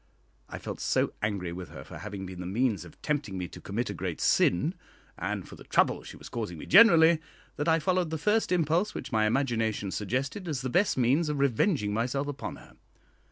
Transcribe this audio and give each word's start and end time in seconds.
I 0.49 0.57
felt 0.57 0.79
so 0.79 1.13
angry 1.21 1.53
with 1.53 1.69
her 1.69 1.83
for 1.83 1.99
having 1.99 2.25
been 2.25 2.39
the 2.39 2.47
means 2.47 2.85
of 2.85 2.99
tempting 3.03 3.37
me 3.37 3.47
to 3.49 3.61
commit 3.61 3.87
a 3.91 3.93
great 3.93 4.19
sin, 4.19 4.73
and 5.15 5.47
for 5.47 5.55
the 5.55 5.63
trouble 5.63 6.01
she 6.01 6.17
was 6.17 6.27
causing 6.27 6.57
me 6.57 6.65
generally, 6.65 7.19
that 7.55 7.67
I 7.67 7.77
followed 7.77 8.09
the 8.09 8.17
first 8.17 8.51
impulse 8.51 8.95
which 8.95 9.11
my 9.11 9.27
imagination 9.27 9.91
suggested 9.91 10.47
as 10.47 10.61
the 10.61 10.69
best 10.71 10.97
means 10.97 11.29
of 11.29 11.37
revenging 11.37 11.93
myself 11.93 12.25
upon 12.25 12.55
her. 12.55 12.77